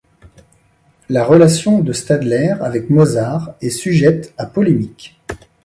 La 1.09 1.23
relation 1.23 1.77
de 1.77 1.93
Stadler 1.93 2.55
avec 2.59 2.89
Mozart 2.89 3.53
est 3.61 3.69
sujette 3.69 4.33
à 4.39 4.47
polémique. 4.47 5.21